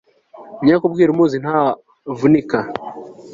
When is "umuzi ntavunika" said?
1.11-2.59